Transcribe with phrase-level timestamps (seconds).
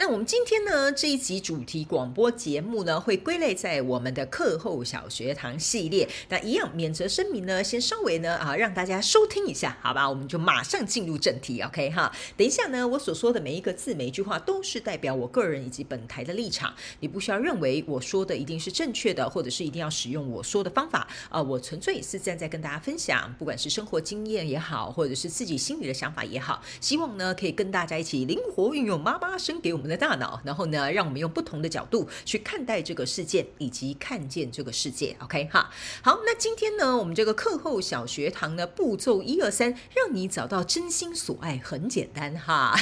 [0.00, 6.08] 那我们今天呢，这一集主题广播节目呢，会归类在我们的课后小学堂系列。
[6.28, 10.08] 那一样免责声明呢，先稍微呢啊，让大家收听一下，好吧？
[10.08, 12.12] 我们就马上进入正题，OK 哈。
[12.36, 16.72] 等一下呢，我所说的每一个字、每一句话，都是代表我个人以及本台的立场。
[17.00, 21.42] 你不需要认为我说的一定是正确的，或者是一定要使用我说的方法啊。
[21.42, 35.16] 我纯粹是站在跟大家分享，不管是生活经验也好，或者是自己心里的想法也好，希望呢可以跟大家一起灵活运用妈妈生给我们的大脑，然后呢，让我们用不同的角度去看待这个事件，以及看见这个世界。
[35.20, 35.70] OK 哈，
[36.02, 42.76] 好，那今天呢，我们这个课后小学堂呢，步骤一二三，让你找到真心所爱，很简单哈。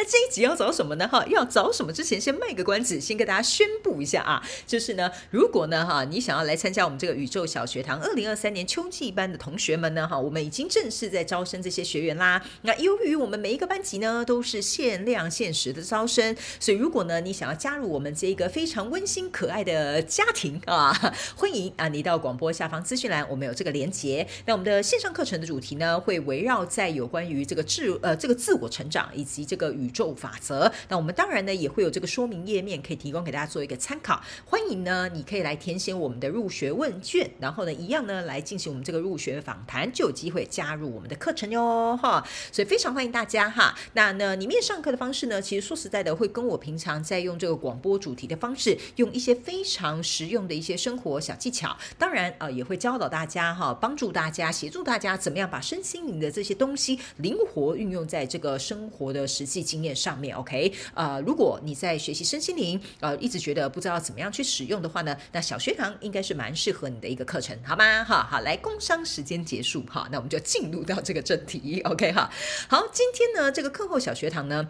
[0.00, 1.06] 那这一集要找什么呢？
[1.06, 12.42] 哈，要找什么之前，先卖个关子，先跟大家宣布一下啊，就是呢，如果呢，哈，你想要来参加我们这个宇宙小学堂二零二三年秋季班的同学们呢，哈，我们已经正式在招生这些学员啦。
[12.62, 24.26] 那由于我们每一个班级呢都是限量限时的招生，所以如果呢你想要加入我们这一个非常温馨可爱的家庭啊，欢迎啊你到广播下方资讯栏，我们有这个连接。
[24.46, 29.89] 那我们的线上课程的主题呢，会围绕在有关于这个自呃这个自我成长以及这个宇。
[29.90, 34.22] 宇宙法则，那我们当然呢也会有这个说明页面可以提供给大家做一个参考。
[34.44, 42.24] 欢迎呢，你可以来填写我们的入学问卷，然后呢一样呢来进行我们这个入学访谈，就有机会加入我们的课程哟哈。
[42.52, 43.76] 所以非常欢迎大家哈。
[43.94, 68.02] 那呢里面上课的方式呢，其实说实在的，会跟我平常在用这个广播主题的方式，用一些非常实用的一些生活小技巧，当然啊、呃、也会教导大家哈，帮助大家协助大家怎么样把身心灵的这些东西灵活运用在这个生活的实际经验上面，OK，呃，如果你在学习身心灵，呃，一直觉得不知道怎么样去使用的话呢，那小学堂应该是蛮适合你的一个课程，好吗？
[68.02, 72.28] 哈，好，来，工商时间结束，哈，那我们就进入到这个正题，OK，哈，
[72.68, 74.68] 好，今天呢，这个课后小学堂呢。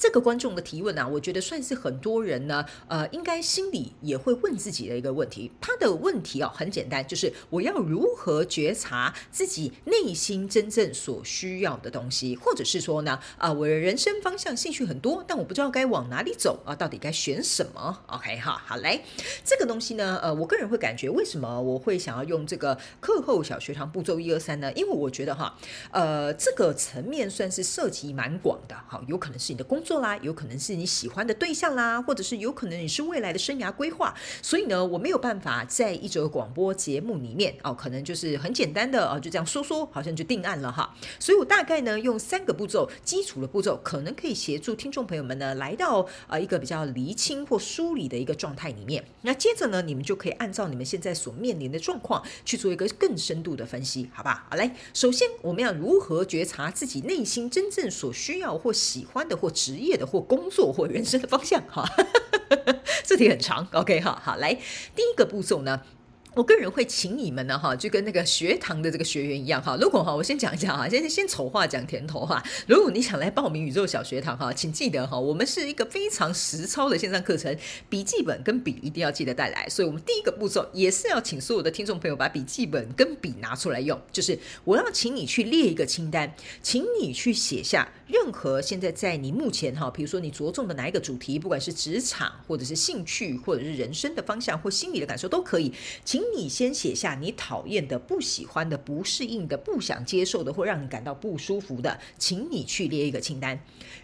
[0.00, 5.52] 这个观众的提问呢、啊，我觉得算是很多人呢，呃，应该心里也会问自己的一个问题。
[5.60, 18.98] 他的问题啊，很简单，就是我要如何觉察自己内心真正所需要的东西，或者是说呢，啊、我的人生方向兴趣很多，但我不知道该往哪里走啊，到底该选什么？OK 哈，好来，
[19.44, 24.72] 这个东西呢，呃，我个人会感觉，为什么我会想要用这个课后小学堂步骤一二三呢？
[24.72, 25.54] 因为我觉得哈，
[25.90, 29.89] 呃，这个层面算是涉及蛮广的，好，有可能是你的工作。
[29.90, 34.14] 做啦，有可能是你喜欢的对象啦，或者是有可能你是未来的生涯规划。
[34.40, 40.94] 所以呢，我没有办法在一则广播节目里面哦，可能就是很简单的哦，就这样说说，好像就定案了哈。
[41.18, 49.04] 所以我大概呢用三个步骤，基础的步骤，可能可以协助听众朋友们呢来到啊一个比较厘清或梳理的一个状态里面。
[49.22, 54.46] 那接着呢，你们就可以按照你们现在所面临的状况去做一个更深度的分析，好吧？
[54.48, 61.84] 好来，首先我们要如何觉察自己内心真正所需要或喜欢的或职业的或工作或人生的方向哈，
[63.04, 64.54] 这题很长，OK 哈，好来，
[64.94, 65.82] 第一个步骤呢。
[66.34, 69.76] 我个人会请你们呢，哈，就跟那个学堂的这个学员一样，哈。
[69.80, 72.40] 如果哈，我先讲一下哈，先先丑话讲甜头哈。
[72.68, 77.54] 如果你想来报名宇宙小学堂哈，请记得哈，我们是一个非常实操的线上课程，
[77.88, 79.68] 笔记本跟笔一定要记得带来。
[79.68, 95.72] 所以，我们第一个步骤也是要请所有的听众朋友把笔记本跟笔拿出来用，就是我要请你去列一个清单，请你去写下任何现在在你目前哈，比如说你着重的哪一个主题，不管是职场或者是兴趣，或者是人生的方向或心理的感受都可以，
[96.02, 96.30] 请。
[96.32, 103.60] 你先写下你讨厌的、不喜欢的、不适应的、不想接受的，或让你感到不舒服的，请你去列一个清单。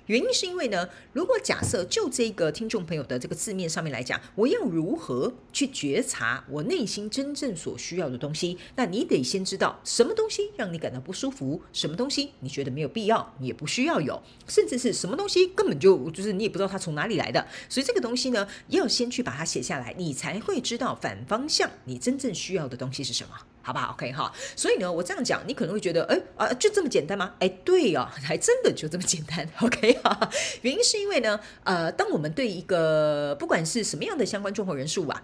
[0.06, 8.56] 原因是因为呢，如果假设就这个听众朋友的这个字面上面来讲，我要如何去觉察我内心真正所需要的东西？
[8.76, 17.46] 那你得先知道什么东西让你感到不舒服，什么东西你觉得没有必要，你也不需要有，甚至是什么东西根本就就是你也不知道它从哪里来的。
[17.68, 23.30] 所以这个东西呢，要先去把它写下来，你才会知道反方向你真正需要的东西是什么，
[23.66, 27.34] 好不好？OK 哈，所以呢，我这样讲，你可能会觉得，哎啊，就这么简单吗？
[27.40, 29.44] 哎，对哦， 还真的就这么简单。
[29.60, 30.30] OK 哈，
[30.62, 35.20] 原因是因为呢，呃，当我们对一个不管是什么样的相关综合人数啊。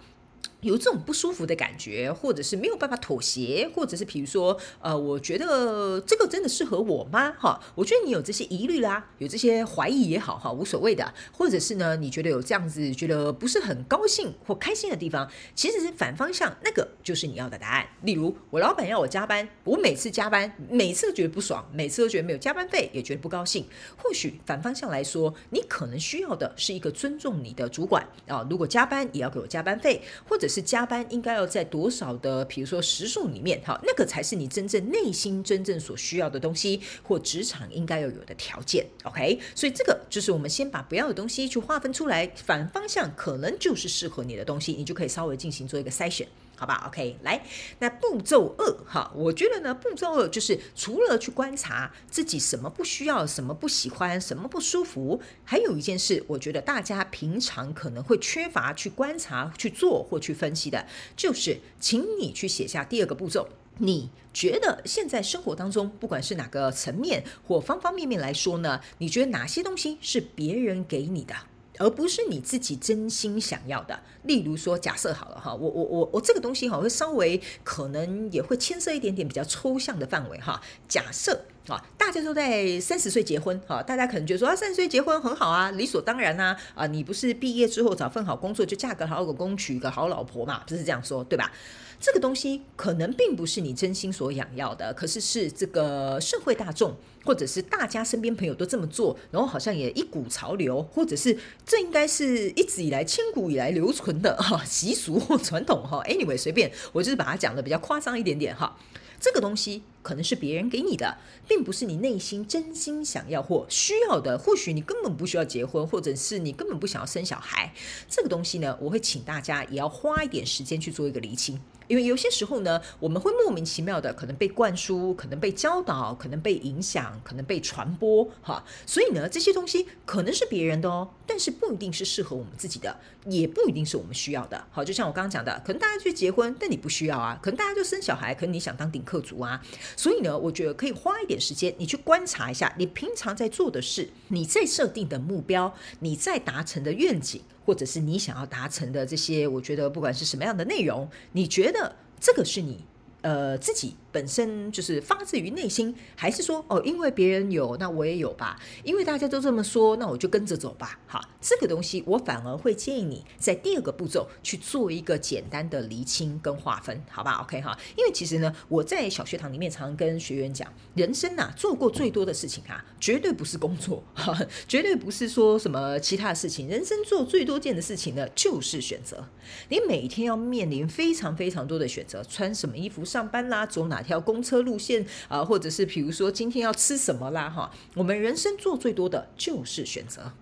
[0.62, 7.32] 有这种不舒服的感觉，或者是没有办法妥协，或者是比如说，呃，我觉得这个真的适合我吗？
[7.38, 11.12] 哈，我觉得你有这些疑虑啦，有这些怀疑也好，哈，无所谓的。
[11.32, 17.86] 或者是呢，你觉得有这样子觉得不是很高兴或开心的地方，其实是反方向，那个就是你要的答案。
[18.02, 23.66] 例如，我老板要我加班，我每次加班，每次都觉得不爽，每次都觉得没有加班费，也觉得不高兴。
[23.96, 30.62] 或许反方向来说，你可能需要的是一个尊重你的主管啊，如果加班也要给我加班费，或者是。
[30.72, 38.86] 加班应该要在多少的，比如说时数里面，哈，那个才是你真正内心真正所需要的东西，或职场应该要有的条件。
[39.02, 46.26] OK，所以这个就是我们先把不要的东西去划分出来，反方向可能就是适合你的东西，你就可以稍微进行做一个筛选。
[46.62, 47.44] 好吧，OK，来，
[47.80, 60.86] 那步骤二哈，我觉得呢，步骤二就是除了去观察自己什么不需要、什么不喜欢、什么不舒服，还有一件事，我觉得大家平常可能会缺乏去观察、去做或去分析的，
[61.16, 63.48] 就是请你去写下第二个步骤。
[63.78, 71.34] 你觉得现在生活当中，不管是哪个层面或方方面面来说呢，你觉得哪些东西是别人给你的？
[71.82, 74.00] 而不是你自己真心想要的。
[74.22, 80.62] 例如说，假设好了哈，我我我我这个东西哈，会稍微可能也会牵涉一点点比较抽象的范围哈。
[80.88, 91.52] 假设啊，大家都在三十岁结婚哈，大家可能觉得说啊，三十岁结婚很好啊，理所当然呐啊，你不是毕业之后找份好工作就嫁个好老公娶个好老婆嘛，不是这样说对吧？
[92.00, 106.02] 这个东西可能并不是你真心所想要的，可是是这个社会大众或者是大家身边朋友都这么做，然后好像也一股潮流，或者是这应该是一直以来千古以来留存的 哈习俗或传统哈。
[106.08, 108.76] Anyway，随便，我就是把它讲的比较夸张一点点哈。
[109.20, 111.16] 这个东西可能是别人给你的，
[111.48, 114.36] 并不是你内心真心想要或需要的。
[114.36, 117.72] 或许你根本不需要结婚，或者是你根本不想要生小孩。
[118.08, 121.60] 这个东西呢，我会请大家也要花一点时间去做一个厘清。
[121.92, 128.64] 因为有些时候呢，我们会莫名其妙的可能被灌输，可能被教导，可能被影响，可能被传播，哈。
[128.86, 134.64] 所以呢，这些东西可能是别人的哦，但是不一定是适合我们自己的，也不一定是我们需要的。
[134.70, 139.60] 好，就像我刚刚讲的，可能大家去结婚，但你不需要啊；可能大家就生小孩，可能你想当顶客族啊。
[139.94, 147.42] 所以呢，我觉得可以花一点时间，你去观察一下，你平常在做的事，你在设定的目标，你在达成的愿景。
[147.64, 152.84] 或者是你想要达成的这些，我觉得不管是什么样的内容，你觉得这个是你
[153.22, 153.96] 呃自己。
[154.12, 158.60] 本身就是发自于内心，还是说哦，因为别人有，那我也有吧？
[158.84, 161.00] 因为大家都这么说，那我就跟着走吧。
[161.06, 174.38] 好，这个东西我反而会建议你在第二个步骤去做一个简单的厘清跟划分，好吧？OK 哈，因为其实呢，我在小学堂里面常常跟学员讲，人生呐，做过最多的事情啊，绝对不是工作，哈，
[174.68, 176.68] 绝对不是说什么其他的事情。
[176.68, 179.24] 人生做最多件的事情呢，就是选择。
[179.68, 190.32] 你每天要面临非常非常多的选择，穿什么衣服上班啦，走哪条公车路线啊，或者是比如说今天要吃什么啦，哈，我们人生做最多的就是选择。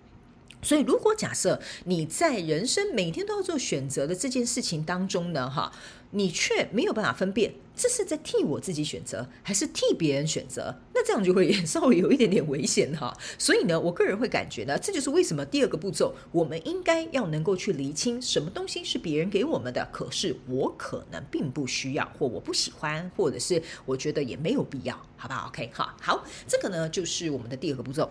[0.63, 5.71] 所以，如果假设你在人生每天都要做选择的这件事情当中呢，哈，
[6.11, 7.55] 你却没有办法分辨。
[7.75, 10.77] 这是在替我自己选择，还是替别人选择？
[11.05, 13.15] 这样就会稍微有一点点危险哈。
[13.37, 28.09] 所以呢，我个人会感觉呢，这就是为什么第二个步骤，我们应该要能够去厘清什么东西是别人给我们的，可是我可能并不需要，或我不喜欢，或者是我觉得也没有必要，好不好？OK，好，好，这个呢就是我们的第二个步骤。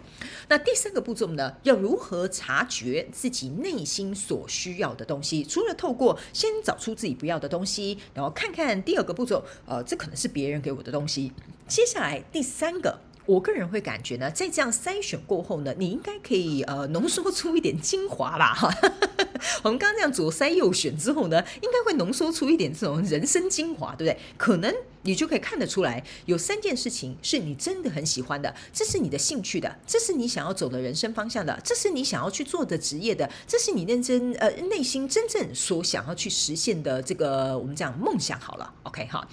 [0.48, 5.44] 那第三个步骤呢，要如何察觉自己内心所需要的东西？
[5.44, 9.44] 除了透过先找出自己不要的东西，然后看看第二个步骤。
[9.66, 11.32] 呃，这可能是别人给我的东西。
[11.70, 18.68] 接下来第三个，我个人会感觉呢，在这样筛选过后呢，你应该可以呃浓缩出一点精华吧，哈。
[19.62, 24.18] 我们刚刚这样左筛右选之后呢，应该会浓缩出一点这种人生精华，对不对？
[24.36, 38.40] 可能你就可以看得出来，有三件事情是你真的很喜欢的，这是你的兴趣的，这是你想要走的人生方向的，这是你想要去做的职业的，这是你认真呃内心真正所想要去实现的这个我们讲梦想。
[38.40, 39.28] 好了，OK 哈，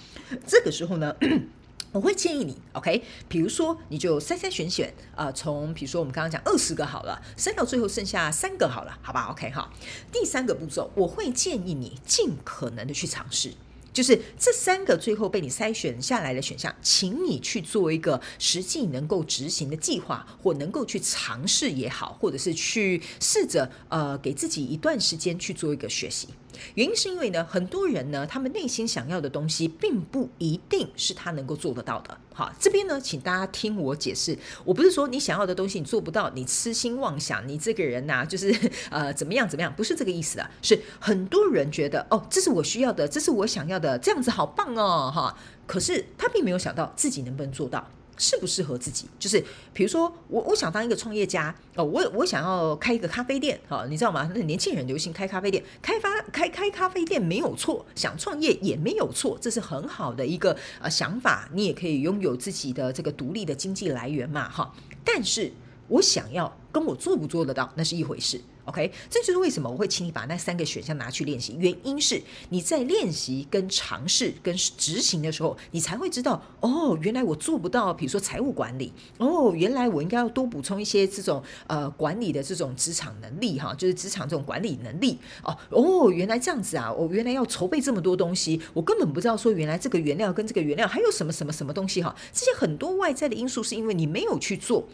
[0.46, 1.12] 这个时候呢。
[1.92, 9.70] 我会建议你，OK，比如说你就筛筛选选啊、呃，从比如说我们刚刚讲二十个好了，筛到最后剩下三个好了，好吧？OK 哈。
[10.12, 13.54] 第三个步骤，我会建议你尽可能的去尝试，
[13.92, 26.28] 就是这三个最后被你筛选下来的选项，请你去做一个实际能够执行的计划，或能够去尝试也好，或者是去试着呃给自己一段时间去做一个学习。
[26.74, 32.16] 原因是因为呢，很多人呢，他们内心想要的东西，并不一定是他能够做得到的。
[32.34, 38.54] 好，这边呢，请大家听我解释，我不是说你想要的东西你做不到，你痴心妄想，你这个人呐、 就是
[38.90, 45.36] 呃怎么样怎么样，不是这个意思啊，是很多人觉得哦，这是我需要的，这是我想要的，这样子好棒哦，哈，
[45.66, 47.90] 可是他并没有想到自己能不能做到。
[48.18, 49.06] 适不适合自己？
[49.18, 54.30] 就是比如说，我我想当一个创业家哦，我我想要开一个咖啡店，好，你知道吗？
[54.34, 64.74] 那年轻人流行开咖啡店，开发开开咖啡店没有错，想创业也没有错，这是很好的一个呃想法，你也可以拥有自己的这个独立的经济来源嘛，哈。
[65.04, 65.52] 但是
[65.88, 68.40] 我想要跟我做不做得到，那是一回事。
[68.68, 71.56] OK，这就是为什么我会请你把那三个选项拿去练习。
[71.58, 72.20] 原因是
[72.50, 77.94] 你在练习、跟尝试、跟执行的时候，你才会知道哦，原来我做不到。
[77.94, 92.14] 比如说财务管理，哦，原来我应该要多补充一些这种呃管理的这种职场能力哈，就是职场这种管理能力哦哦，原来这样子啊，我原来要筹备这么多东西，我根本不知道说原来这个原料跟这个原料还有什么什么什么东西哈。
[92.32, 94.86] 这些很多外在的因素是因为你没有去做，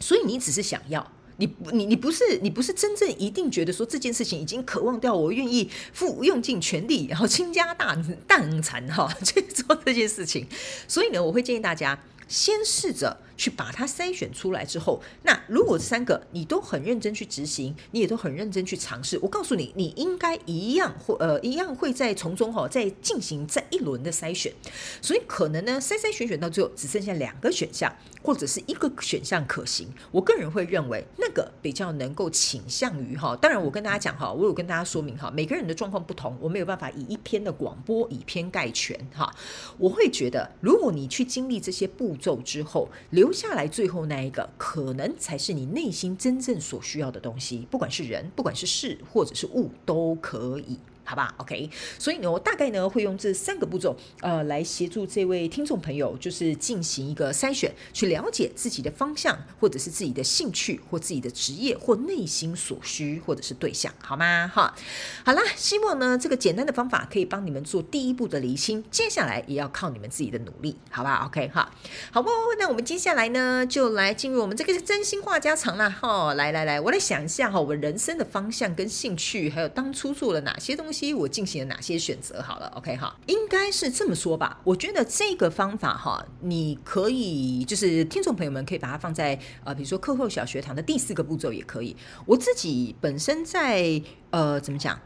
[0.00, 1.12] 所以你只是想要。
[1.38, 10.46] 你你你不是你不是真正一定觉得说这件事情已经渴望掉，我愿意付用尽全力，然后倾家荡荡产哈 去做这件事情，
[10.88, 13.18] 所以呢，我会建议大家先试着。
[13.36, 24.52] 去把它筛选出来之后，那如果这三个你都很认真去执行，你也都很认真去尝试，我告诉你，你应该一样会呃一样会在从中哈、哦、再进行再一轮的筛选，
[25.00, 29.88] 所以可能呢筛筛选选到最后只剩下两个选项或者是一个选项可行。
[30.10, 39.32] 我个人会认为那个比较能够倾向于哈，当然我跟大家讲哈，我有跟大家说明哈，每个人的状况不同，我没有办法以一篇的广播以偏概全哈。
[39.78, 50.78] 我会觉得，如果你去经历这些步骤之后，留留下来最后那一个，可能才是你内心真正所需要的东西，不管是人，不管是事，或者是物，都可以。
[51.06, 64.50] 好吧，OK，所以呢，我大概呢会用这三个步骤，呃，来协助这位听众朋友，就是进行一个筛选，去了解自己的方向，或者是自己的兴趣，或自己的职业，或内心所需，或者是对象，好吗？
[64.52, 64.74] 哈，
[65.24, 71.72] 好啦，希望呢这个简单的方法可以帮你们做第一步的厘清，接下来也要靠你们自己的努力，好吧？OK，哈，
[72.10, 72.28] 好不？
[72.58, 80.95] 那我们接下来呢就来进入我们这个真心话家常啦，哈，来来来，我来想一下哈，我们人生的方向跟兴趣，还有当初做了哪些东西。
[81.14, 82.40] 我进行了哪些选择？
[82.42, 84.60] 好了，OK 哈，应该是这么说吧。
[84.64, 91.96] 我觉得这个方法哈，你可以就是听众朋友们可以把它放在呃，比如说课后小学堂的第四个步骤也可以。
[92.24, 94.00] 我自己本身在
[94.30, 94.98] 呃，怎么讲？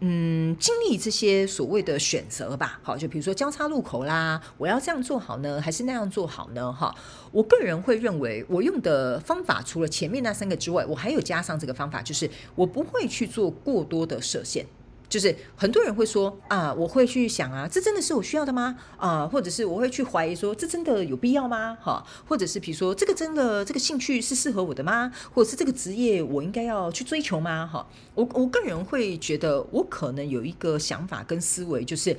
[0.00, 2.78] 嗯，经历这些所谓的选择吧。
[2.82, 6.70] 好，就比如说交叉路口啦，我要这样做好呢，还是那样做好呢？
[6.70, 6.94] 哈，
[7.32, 14.66] 我个人会认为，我用的方法除了前面那三个之外，我还有加上这个方法，就是我不会去做过多的设限。
[15.08, 18.76] 就是很多人会说啊，我会去想啊，这真的是我需要的吗？
[18.96, 21.76] 啊，或者是我会去怀疑说，这真的有必要吗？
[21.80, 25.12] 哈，或者是比如说，这个真的这个兴趣是适合我的吗？
[25.32, 27.66] 或者是这个职业我应该要去追求吗？
[27.66, 32.16] 哈，我我个人会觉得，我可能有一个想法跟思维，就是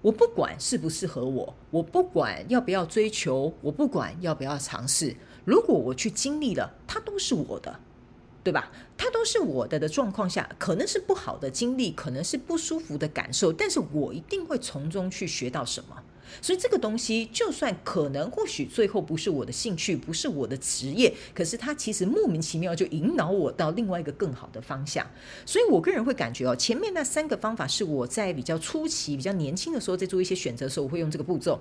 [0.00, 7.78] 我不管适不适合我，我不管要不要追求，我不管要不要尝试，如果我去经历了，它都是我的。
[8.42, 8.70] 对吧？
[8.96, 15.96] 它都是我的的状况下，可能是不好的经历，可能是不舒服的感受，但是我一定会从中去学到什么。
[16.40, 25.04] 所以这个东西，就算可能或许最后不是我的兴趣，不是我的职业，可是它其实莫名其妙就引导我到另外一个更好的方向。
[25.44, 31.60] 所以我个人会感觉哦，前面那三个方法是我在比较初期、比较年轻的时候，在做一些选择的时候，我会用这个步骤。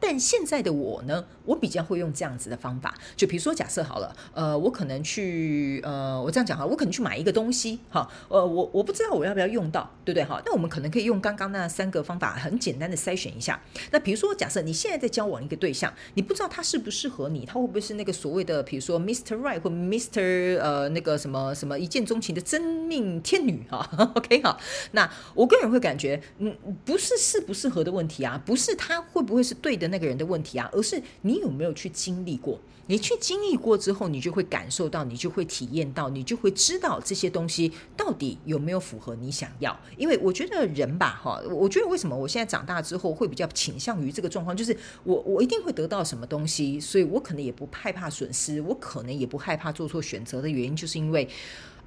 [0.00, 10.24] 但现在的我呢，我比较会用这样子的方法，就比如说假设好了，呃，我可能去，呃，我这样讲哈，我可能去买一个东西，哈，呃，我我不知道我要不要用到，对不对？
[10.24, 13.60] 哈，那我们可能可以用刚刚那三个方法，很简单的筛选一下。
[13.90, 19.36] 那比如说假设你现在在交往一个对象，你不知道他适不适合你，他会不会是那个所谓的，比如说 Mr.
[19.36, 20.60] Right 或 Mr.
[20.60, 24.56] 呃那个什么什么一见钟情的真命天女哈， OK 哈，
[24.92, 29.87] 那我个人会感觉，嗯，不是适不适合的问题啊，不是他会不会是对的。
[29.88, 32.58] 那个人的问题啊，而是你有没有去经历过？
[32.90, 39.78] 你去经历过之后，你就会感受到，你就会体验到，你就会知道这些东西到底有没有符合你想要。
[39.98, 51.28] 因为我觉得人吧，哈，我觉得为什么我现在长大之后会比较倾向于这个状况，就是我我一定会得到什么东西，所以我可能也不害怕损失，我可能也不害怕做错选择的原因，就是因为，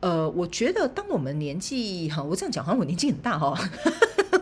[0.02, 3.58] 呃，我觉得当我们年纪哈，我这样讲好像我年纪很大哈。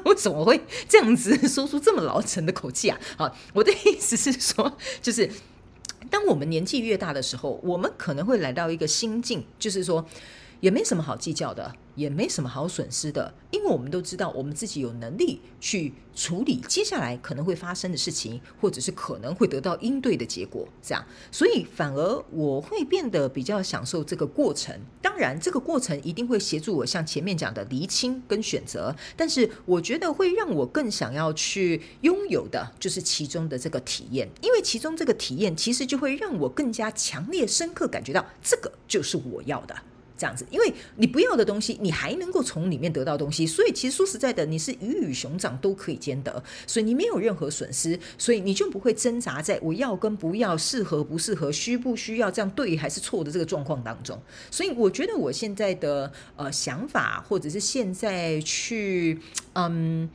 [0.10, 3.00] 我怎么会这样子 说出这么老成的口气啊？
[3.18, 5.30] 啊，我的意思是说，就是
[6.10, 10.06] 当我们年纪越大的时候，我们可能会来到一个心境，就是说，
[10.62, 11.74] 也没什么好计较的。
[12.00, 20.68] 也没什么好损失的，因为我们都知道我们自己有能力去处理接下来可能会发生的事情，或者是可能会得到应对的结果。
[20.82, 24.80] 这样，所以反而我会变得比较享受这个过程。
[25.02, 39.76] 当然，这个过程一定会协助我像前面讲的厘清跟选择，但是我觉得会让我更想要去拥有的就是其中的这个体验，因为其中这个体验其实就会让我更加强烈、深刻感觉到这个就是我要的。
[40.20, 54.22] 这样子，因为你不要的东西，你还能够从里面得到东西，所以其实说实在的，你是鱼与熊掌都可以兼得，所以你没有任何损失，所以你就不会挣扎在我要跟不要、适合不适合、需不需要这样对还是错的这个状况当中。
[54.52, 59.18] 所以我觉得我现在的呃想法，或者是现在去
[59.54, 60.10] 嗯。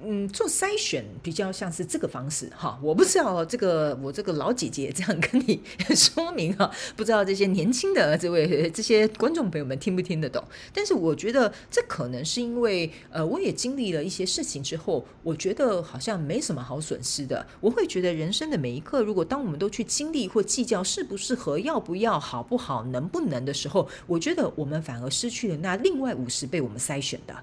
[0.00, 5.60] 嗯，做筛选比较像是这个方式哈，我不知道这个我这个老姐姐这样跟你
[5.96, 10.42] 说明哈，不知道这些年轻的这位这些观众朋友们听不听得懂？
[10.72, 17.44] 但是我觉得这可能是因为呃，我也经历了一些事情之后，我觉得好像没什么好损失的。
[17.60, 27.34] 我会觉得人生的每一刻，如果当我们都去经历或计较适不适合、要不要、好不好、能不能的时候，我觉得我们反而失去了那另外五十被我们筛选的。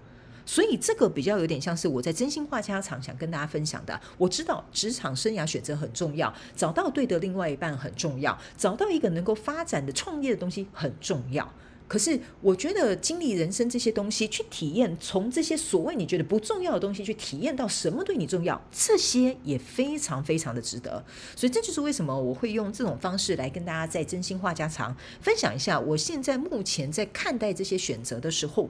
[0.45, 3.99] 所以这个比较有点像是我在真心话家常想跟大家分享的。
[4.17, 11.51] 我知道职场生涯选择很重要，找到对的另外一半很重要，找到一个能够发展的创业的东西很重要。
[11.87, 21.05] 可是我觉得经历人生这些东西，去体验从这些所谓你觉得不重要的东西去体验到什么对你重要，这些也非常非常的值得。
[21.35, 28.69] 所以这就是为什么我会用这种方式来跟大家在真心话家常分享一下，我现在目前在看待这些选择的时候。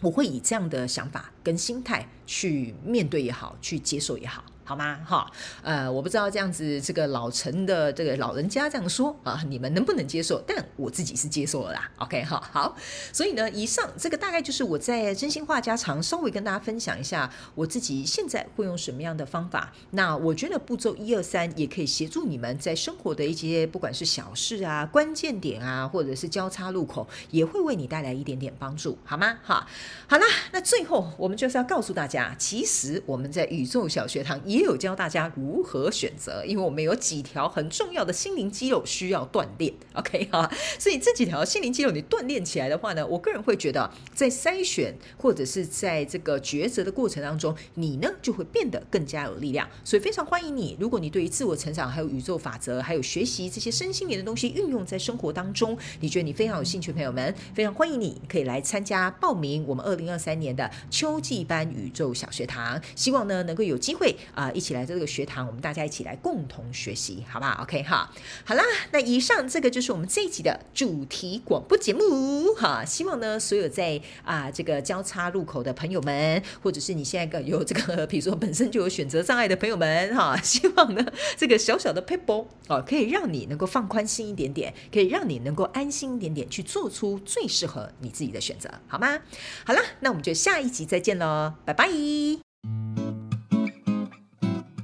[0.00, 4.44] 我会以这样的想法跟心态去面对也好，去接受也好。
[4.68, 5.00] 好吗？
[5.02, 5.32] 哈，
[5.62, 10.44] 呃，我不知道这样子，这个老陈的这个老人家这样说啊，你们能不能接受？
[10.46, 11.90] 但我自己是接受了啦。
[11.96, 12.76] OK，好，好，
[13.10, 19.72] 所以呢，以上这个大概就是我在真心话家常稍微跟大家分享一下我自己现在会用什么样的方法。
[19.92, 29.38] 那我觉得步骤一二三也可以协助你们在生活的一些不管是小事啊、关键点啊，或者是交叉路口，也会为你带来一点点帮助，好吗？
[29.42, 29.66] 哈，
[30.06, 49.68] 好啦，那最后我们就是要告诉大家，其实我们在宇宙小学堂也有教大家如何选择，因为我们有几条很重要的心灵肌肉需要锻炼，OK 哈，所以这几条心灵肌肉你锻炼起来的话呢，我个人会觉得在筛选或者是在这个抉择的过程当中，你呢就会变得更加有力量。
[49.84, 64.78] 所以非常欢迎你，如果你对于自我成长、还有宇宙法则、还有学习这些身心灵的东西运用在生活当中，你觉得你非常有兴趣朋友们，非常欢迎你可以来参加报名我们二零二三年的秋季班宇宙小学堂，希望呢能够有机会啊、一起来。
[64.88, 68.10] 这个学堂，我们大家一起来共同学习，好不好？OK 哈，
[68.44, 72.82] 好啦，那以上这个就是我们这一集的主题广播节目哈。
[72.82, 81.04] 希望呢，所有在啊这个交叉路口的朋友们，或者是你现在有这个，比如说本身就有选择障碍的朋友们哈， 希望呢
[81.36, 89.18] 这个小小的撇步哦，可以让你能够放宽心一点点，可以让你能够安心一点点，去做出最适合你自己的选择，好吗？
[89.66, 92.47] 好啦，那我们就下一集再见喽，拜拜。